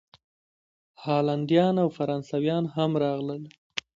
[1.03, 3.43] هالینډیان او فرانسویان هم راغلل.